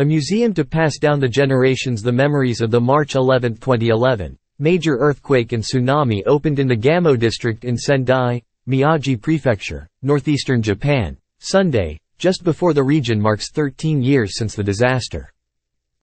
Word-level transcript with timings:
A 0.00 0.04
museum 0.04 0.54
to 0.54 0.64
pass 0.64 0.96
down 0.96 1.20
the 1.20 1.28
generations 1.28 2.00
the 2.00 2.10
memories 2.10 2.62
of 2.62 2.70
the 2.70 2.80
March 2.80 3.16
11, 3.16 3.56
2011, 3.56 4.34
major 4.58 4.96
earthquake 4.96 5.52
and 5.52 5.62
tsunami 5.62 6.22
opened 6.24 6.58
in 6.58 6.66
the 6.66 6.74
Gamo 6.74 7.18
district 7.18 7.66
in 7.66 7.76
Sendai, 7.76 8.40
Miyagi 8.66 9.20
Prefecture, 9.20 9.86
northeastern 10.00 10.62
Japan, 10.62 11.18
Sunday, 11.38 11.98
just 12.16 12.44
before 12.44 12.72
the 12.72 12.82
region 12.82 13.20
marks 13.20 13.50
13 13.52 14.02
years 14.02 14.38
since 14.38 14.54
the 14.54 14.64
disaster. 14.64 15.30